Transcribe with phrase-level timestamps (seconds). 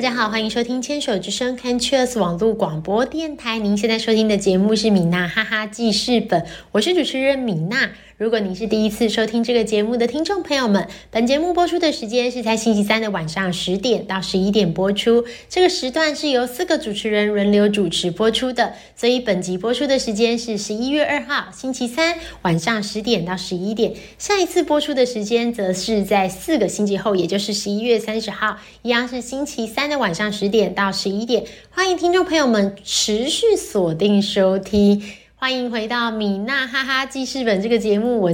[0.00, 3.58] 大家好，欢迎收听牵手之声 Can Cheers 网络广播电台。
[3.58, 7.90] 您现在收听的节目是米娜哈哈记事本，我是主持人米娜。
[8.20, 15.24] 如果您是第一次收听这个节目的听众朋友们，本节目播出的时间是在星期三的晚上十点到十一点播出。
[15.48, 23.94] 这个时段是由四个主持人轮流主持播出的，所以本集播出的时间是十一月二号星期三晚上十点到十一点。
[24.18, 31.42] 下一次播出的时间则是在四个星期后，也就是十一月三十号，一样是星期三的晚上十点到十一点。
[31.70, 35.02] 欢迎听众朋友们持续锁定收听。
[35.40, 38.30] 欢迎回到米娜哈哈记事本这个节目，我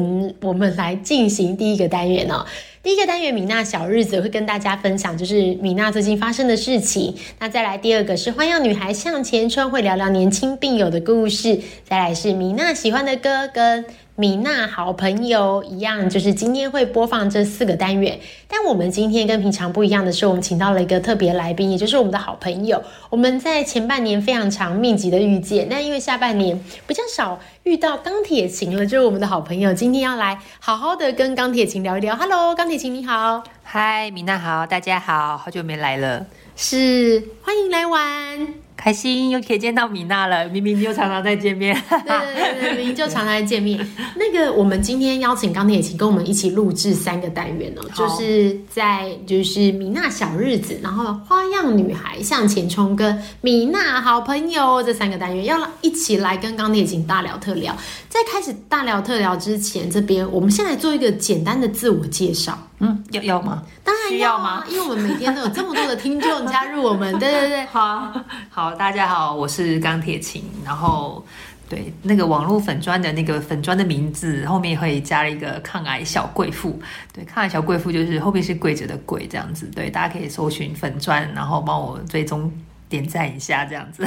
[0.48, 2.44] 我们来进行第一个单元哦。
[2.82, 7.14] 第一个单元米娜小日子会跟大家分享，就是米娜最近发生的事情。
[7.38, 11.60] 那再来第二个是欢迎女孩向前冲，会聊聊年轻病友的故事。
[11.84, 13.84] 再来是米娜喜欢的歌跟。
[14.18, 18.18] 米娜好朋友一样，就是今天会播放这四个单元。
[18.48, 22.82] 但我们今天跟平常不一样的是，我们请到了一个特别来宾，也就是我们的好朋友。
[23.10, 32.16] 我们在前半年非常长密集的遇见，但因为下半年比较少遇到钢铁琴了，就是我们的好朋友，今天要来好好的跟钢铁琴聊一聊。
[32.16, 36.24] Hello，钢铁琴你好，嗨，米娜好，大家好，好久没来了，
[36.56, 38.65] 是欢迎来玩。
[38.86, 41.74] 开心又可以见到米娜了，明明就常常在见面。
[41.90, 43.84] 对对对，明明就常常在见面。
[44.14, 57.76] 那个，我们今天邀请钢铁琴跟我们一起录制三个单元哦，就是在就是米娜小日子，然后花样女孩向前冲跟米娜好朋友这三个单元，要一起来跟钢铁琴大聊特聊。
[58.16, 62.58] 在开始大聊特聊之前，这边我们先来做一个简单的自我介绍。
[62.78, 63.62] 嗯，要要吗？
[63.84, 64.64] 当然要吗？
[64.70, 67.12] 因为我们每天都有这么多的听众加入我们。
[67.18, 68.10] 对对对， 好
[68.48, 70.42] 好，大家好，我是钢铁琴。
[70.64, 71.22] 然后，
[71.68, 76.80] 对那个网络粉砖的那个粉砖的名字后面会加了一个抗癌小贵妇。
[77.12, 79.66] 对，抗癌小贵妇就是后面是跪着的跪这样子。
[79.74, 82.50] 对，大家可以搜寻粉砖，然后帮我追踪
[82.88, 84.06] 点赞一下这样子。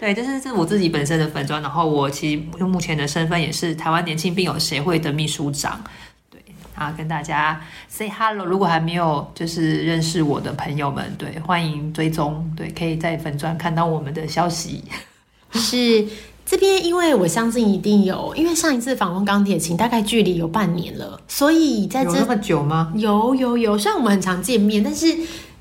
[0.00, 1.60] 对，这是这是我自己本身的粉砖。
[1.60, 5.82] 然后我其实用目前的身份也是台湾年轻病友协会的秘书长。
[6.30, 6.40] 对
[6.76, 8.46] 啊，跟大家 say hello。
[8.46, 14.84] 如果还没有就是认识我的朋友们，对，欢迎追踪，对，可以在粉砖看到我们的消息。
[15.54, 16.06] 是
[16.46, 22.92] 这边，因为我相信一定有，因为上一次访问钢铁琴大概距离有半年了，所以在这么久吗？
[22.94, 25.16] 有有有，虽然我们很常见面，但是。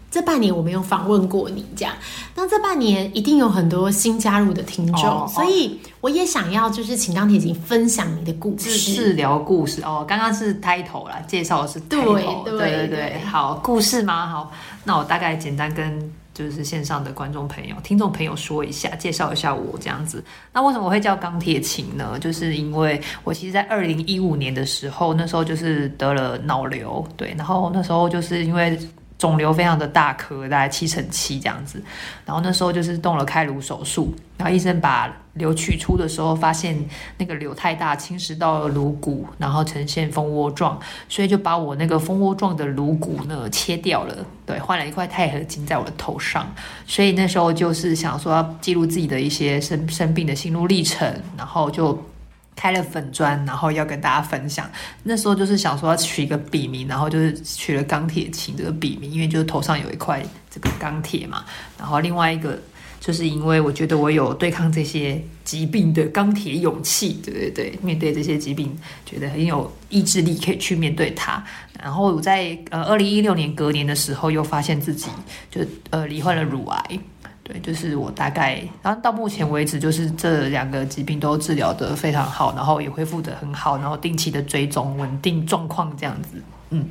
[0.09, 1.93] 这半年我没有访问过你，这样，
[2.33, 10.05] 那这半年一定有很多新加入的听众，所以我也想要就是请钢铁琴分享你的故事，是聊故事哦。
[10.07, 14.25] 刚刚是 title 啦，介绍的是 title，对对对，好故事吗？
[14.27, 14.51] 好，
[14.85, 20.23] 那我大概简单跟就是线上的观众朋友、听众朋友说一下，介绍一下我这样子。
[20.53, 22.17] 那为什么我会叫钢铁琴呢？
[22.17, 28.79] 就是因为我其实，在二零一五年的时候，那时候就是得了脑瘤，对，然后那时候就是因为。
[29.17, 31.81] 肿瘤非常的大颗，大概七乘七这样子，
[32.25, 36.77] 然后那时候就是动了开颅手术，然后医生把瘤取出的时候，发现
[37.17, 40.79] 那个瘤太大，侵蚀到了颅骨，然后呈现蜂窝状，
[41.09, 46.53] 所以就把我那个蜂窝状的颅骨呢切掉了，对，换了一块钛合金在我的头上，
[46.85, 51.99] 所以那时候就是想说要记录自己的一些生生病的心路历程，然后就。
[52.57, 54.69] 开了粉砖，然后要跟大家分享。
[55.03, 61.45] 那时候就是想说要取一个笔名，然后就是取了钢铁琴这个笔名，因为就是头上有一块这个钢铁嘛。
[61.77, 62.59] 然后另外一个
[62.99, 68.75] 就是因为我觉得我有对抗这些疾病的钢铁勇气，对对对，面对这些疾病
[69.05, 71.41] 觉得很有意志力，可以去面对它。
[71.79, 75.11] 然后我在呃二零一六年隔年的时候，又发现自己
[75.51, 76.99] 就呃罹患了乳癌。
[77.47, 86.41] 对，就是我大概，然后到目前为止，就是这两个疾病都治疗的非常好，然后也恢复的很好，然后定期的追踪稳定状况这样子。
[86.71, 86.85] 嗯，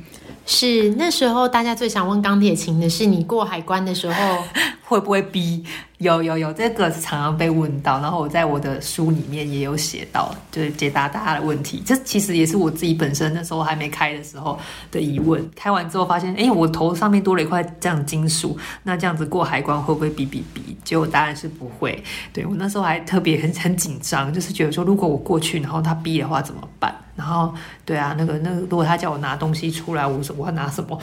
[0.47, 4.37] 是那时候大家最想问钢铁琴的是，你过海关的时候
[4.83, 5.63] 会不会逼？
[5.99, 11.81] 有有有，这个是常常被问到，然后我在我的书里面也有写到，就是解答大家的问题。
[11.83, 14.59] 这其实也是我自己本身那时候还没开的时候
[14.91, 15.43] 的疑问。
[15.55, 20.75] 开完之后发现，哎，我头上面多了一块这样金属，那这样子过海关会不会哔哔哔？
[20.83, 22.03] 结果答案是不会。
[22.31, 26.93] 对我那时候还特别很很紧张，就是觉得说，如果我过去，然后他逼的话怎么办？
[27.15, 27.51] 然后
[27.83, 31.01] 对啊，那个那个，如果他叫我拿东西出来，我说我要拿什么？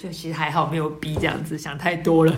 [0.00, 2.32] 就其实还好没有逼这样子，想太多了。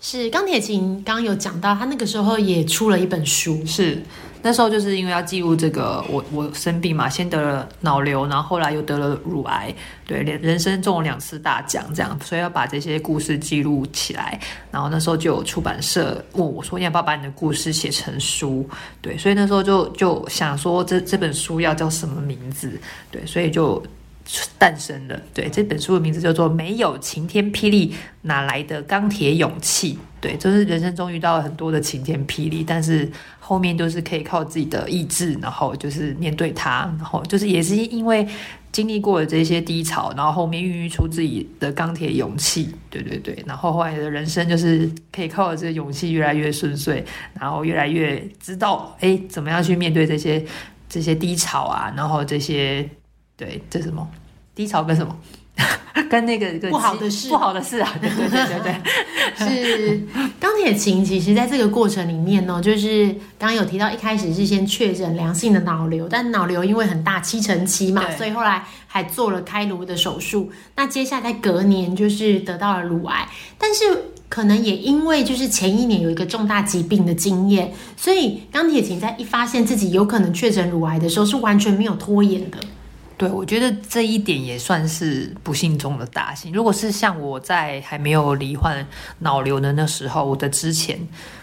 [0.00, 3.64] 是钢铁琴，刚刚有讲到，他那个时候也出了一本书。
[3.66, 4.00] 是
[4.40, 9.74] 那时候就是因为要记录这个，我我生病嘛，先得了脑瘤，然后后来又得了乳癌，
[10.06, 14.38] 对，连人生中了两次大奖这样，所以要把这些故事记录起来。
[14.70, 18.64] 然后那时候就有出版社问我说：“你要不要把你的故事写成书？”
[19.02, 22.80] 对，所以那时候就就想说，这这本书要叫什么名字？
[23.10, 23.82] 对，所以就。
[24.58, 25.20] 诞生了。
[25.32, 29.94] 对，这本书的名字叫做《没有晴天霹雳，哪来的钢铁勇气》。
[30.20, 33.08] 对，就是人生中遇到了很多的晴天霹雳，但是
[33.38, 38.26] 后面都是可以靠自己的意志，然后就是面对它，然后就是也是因为
[38.72, 42.74] 经历过了这些低潮，然后后面孕育出自己的钢铁勇气。
[42.90, 47.04] 对对对，然后后来的人生就是可以靠着这个勇气越来越顺遂，
[47.38, 50.44] 然后越来越知道哎怎么样去面对这些
[50.88, 52.88] 这些低潮啊，然后这些
[53.36, 54.10] 对这什么
[54.58, 55.16] 低潮跟什么。
[56.10, 58.74] 跟那个不好的事，不好的事啊，对对对对对，
[59.36, 60.00] 是
[60.40, 61.04] 钢铁琴。
[61.04, 63.08] 其实，在这个过程里面呢，就是
[63.38, 70.50] 刚刚有提到，一开始是先确诊良性的脑瘤，但脑瘤因为很大，七成七嘛，所以后来还做了开颅的手术。
[70.76, 73.28] 那接下来隔年就是得到了乳癌，
[73.58, 73.84] 但是
[74.28, 82.58] 可能也因为就是前一年有一个重大疾病的经验，所以钢铁琴在一发现自己有可能确诊乳癌的时候，是完全没有拖延的。
[83.18, 86.52] 对，我觉得这一点也算是不幸中的大幸。
[86.52, 88.86] 如果是像我在还没有罹患
[89.18, 90.96] 脑瘤的那时候，我的之前，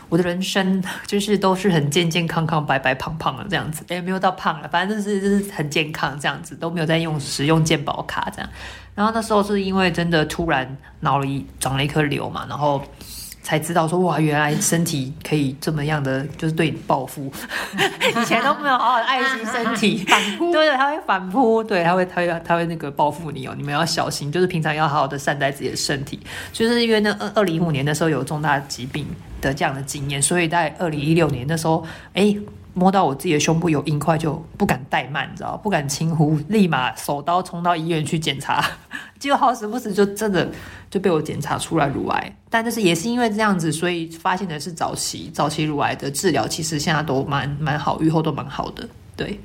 [0.07, 8.49] 我的人生 就是都是很健健康康、白白胖胖的这样子，也没有到胖了，反正就是就是很健康这样子，都没有在用使用健保卡这样。
[8.95, 12.81] 然后那时候是因为真的突然脑里长了一颗瘤嘛，然后。
[13.45, 17.31] 才知道说哇，原来身体可以这么样的，就是对你报复。
[18.19, 23.53] 以前都没有好好爱惜身体， 反扑，对 对，他会反扑，对，他会，他会，他会那个报复你哦。
[23.55, 26.19] 你们要小心，就是平常要好好的善待自己的身体。
[26.51, 29.05] 就是因为那二二零一五年的时候有重大疾病
[29.39, 32.35] 的这样的经验，所以在二零一六年的时候，哎。
[32.75, 38.63] 摸到我自己的胸部有硬块，就不敢怠慢，你知道不敢轻忽，立马手刀冲到医院去检查，
[39.17, 40.47] 结果好死不死就真的
[40.89, 42.35] 就被我检查出来乳癌。
[42.49, 49.39] 但就是也是因为这样子，所以发现的是早期早期乳癌的治疗，其实现在都蛮蛮好，愈后都蛮好的，对。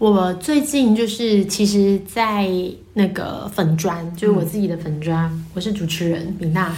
[0.00, 2.48] 我最近就是，其实，在
[2.94, 6.74] 那个粉砖，就是我自己的粉砖，我是主持人米娜，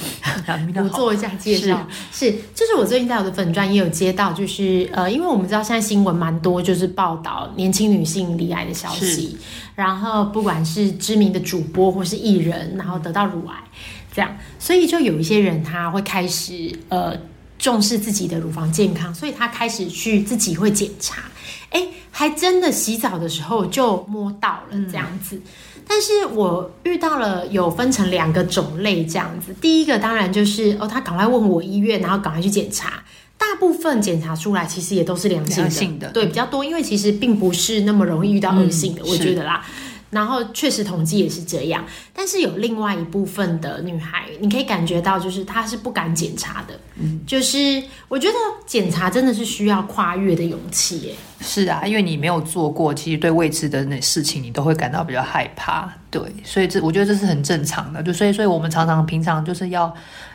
[0.83, 9.37] 我做一下介绍，是，就是我最近在我的粉砖也有接到，就是呃，因为我们知道现在新闻蛮多，就是报道年轻女性罹癌的消息，
[9.77, 13.55] 然后不管是知名的主播或是艺人，然后得到乳癌，
[14.13, 17.17] 这样，所以就有一些人他会开始呃
[17.57, 21.23] 重视自己的乳房健康，所以他开始去自己会检查。
[21.73, 25.41] 哎，还真的洗澡的时候就摸到了这样子，
[25.89, 29.55] 但是我遇到了有分成两个种类这样子。
[29.61, 33.03] 第一个当然就是哦，他赶快问我医院，然后赶快去检查。
[33.39, 39.67] 大部分检查出来其实也都是良性的，对比较多，因为其实并不是那么容易遇到恶性的，我觉得啦。
[40.13, 46.79] 然后确实统计也是这样，但是有另外一部分的女孩，你可以感觉到，就是她是不敢检查的。
[47.01, 48.35] 嗯，就是我觉得
[48.67, 50.99] 检查真的是需要跨越的勇气。
[51.01, 51.15] 耶。
[51.41, 55.91] 是啊，因为你没有做过，其实对未知的那事情，你都会感到比较害怕。
[56.11, 58.03] 对，所以这我觉得这是很正常的。
[58.03, 59.93] 就所以，所以我们常常平常就是要。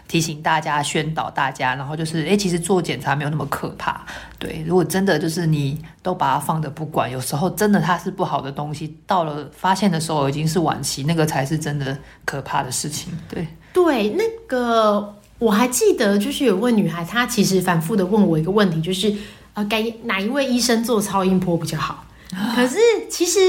[0.07, 4.05] 提醒大家，宣导大家，然后就是，哎，其实做检查没有那么可怕。
[4.39, 13.11] 对，如果真的就是你都把它放着不管，有时候真的它是不好的东西，到了发现的时候已经是晚期，那个才是真的可怕的事情。
[13.29, 19.13] 对，对，那个我还记得，就是有位女孩，她其实反复的问我一个问题，就是
[19.53, 22.05] 呃，该哪一位医生做超音波比较好？
[22.55, 22.77] 可是
[23.09, 23.39] 其实。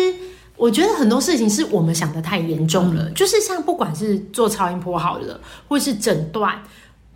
[0.58, 6.60] 我觉得很多事情是我们想的太严重了，就是像不管是做超音波好了，或是诊断，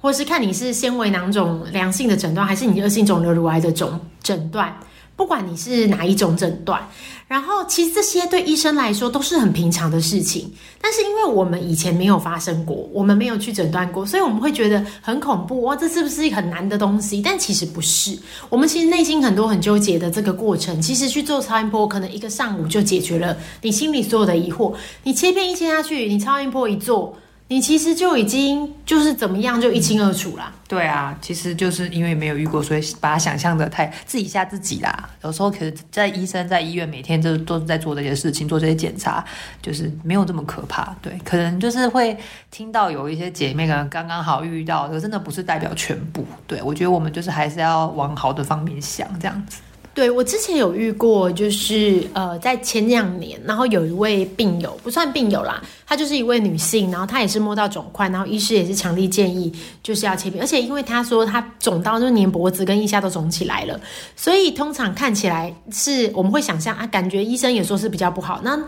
[0.00, 4.74] 或是看你是纤维囊肿良性的诊断，还是你恶性肿瘤乳癌的肿诊断。
[5.16, 6.88] 不管你是哪一种诊断，
[7.28, 17.22] 然后其实这些对医生来说都是很平常的事情，但是因为我们以前没有发生过，我们没有去诊断过，所以我们会觉得很恐怖哇，这是不是一很难的东西？
[17.22, 24.74] 但其实不是，我们其实内心很多很纠结的这个过程，其实去做超音波，可能一个上午就解决了你心里所有的疑惑。
[25.04, 27.16] 你切片一切下去，你超音波一做。
[27.52, 30.50] 你其实就已经就是怎么样就一清二楚啦。
[30.66, 35.10] 对啊，其实就是因为没有遇过，所以把它想象的太自己吓自己啦。
[35.22, 39.22] 有时候可是在医生在医院每天都都是在做这些事情，做这些检查，
[39.60, 40.96] 就是没有这么可怕。
[41.02, 42.16] 对，可能就是会
[42.50, 46.26] 听到有一些姐妹可能刚刚好遇到，可真的不是代表全部。
[46.46, 49.58] 对我觉得我们就是还是要往好的方面想，这样子。
[49.94, 63.78] 对我之前有遇过，就是呃，在前两年，然后有一位病友，不算病友啦，她就是一位女性，然后她也是摸到肿块，然后医师也是强力建议就是要切片，而且因为她说她肿到就连脖子跟腋下都肿起来了，
[64.16, 68.40] 所以通常看起来是我们会想象啊，感觉医生也说是比较不好。
[68.42, 68.58] 那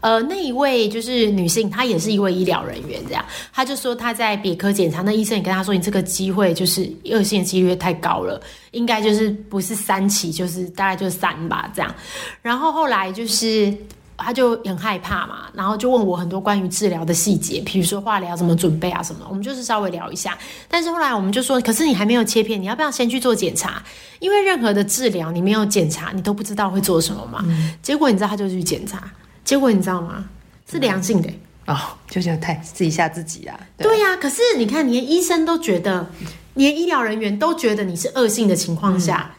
[0.00, 3.24] 呃那一位就是女性，她也是一位医疗人员，这样，
[3.54, 8.38] 她就说她在别科检查，那医生也跟她说，你这个机会就是恶性几率太高了。
[8.74, 11.94] 应该就是不是三期，就是大概就是三吧，这样。
[12.42, 13.72] 然后后来就是
[14.16, 20.36] 他就很害怕嘛，然后就问我很多关于治疗的细节，比如说化疗怎么准备啊什么，我们就是稍微聊一下。
[20.68, 23.82] 但是后来我们就说，可是你还没有切片，你要不要先去做检查？
[24.20, 27.44] 因为任何的治疗你没有检查，你都不知道会做什么嘛。
[27.82, 29.02] 结果你知道他就去检查，
[29.44, 30.24] 结果你知道吗？
[30.70, 31.28] 是良性的
[31.66, 31.76] 哦，
[32.08, 33.58] 就想太自己吓自己啊。
[33.76, 36.06] 对呀，可是你看，连医生都觉得，
[36.54, 39.36] 连医疗人员都觉得你是恶性的情况下。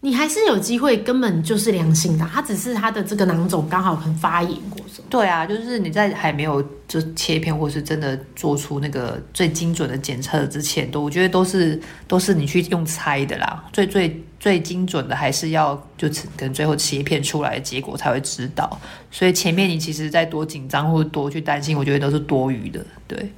[0.00, 4.80] 你还是有机会，根本就是良性的，它只是它的这个囊肿刚好很发炎过。
[5.10, 13.64] 对啊，就是你在还没有就切片，或是真的做出那个最精准的检测之前，都我觉得都是都是你去用猜的啦。
[13.72, 18.80] 最最最精准的还是要就等最后切片出来的结果才会知道。
[19.10, 22.86] 所以前面你其实再多紧张或多去担心，我觉得都是多余的。
[23.08, 23.32] 对，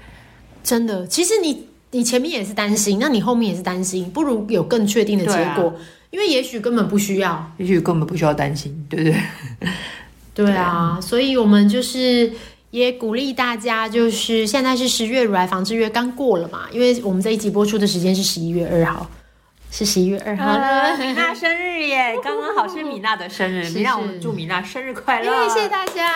[0.63, 5.75] 真的，其实你你前面也是担心，那你后面也是担心，不如有更确定的结果。
[6.11, 9.21] 因为也许根本不需要，也许根本不需要担心，对不对？
[10.35, 12.33] 对啊，所以我们就是
[12.73, 19.09] 也鼓励大家，就是现在是十月乳癌防治月刚过了嘛，因为我们这一集播出的时间是十一月二号，
[19.71, 20.45] 是十一月二号。
[20.99, 26.13] 米娜生日耶，刚刚好是米娜的生日，米娜我们祝米娜生日快乐，谢谢大家，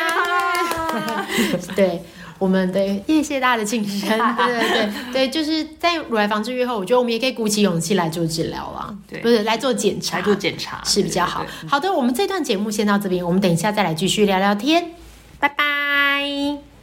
[1.77, 2.03] 对。
[2.39, 11.47] 我们的谢谢大家的晋升， 对对对对，就是在乳癌防治愈后，我觉得我们也可以鼓起勇气来做治疗了，对，不是来做检查，来做检查是比较好。
[11.69, 14.91] 好的，我们这段节目先到这边，我们等一下再来继续聊聊天，
[15.39, 16.74] 拜拜。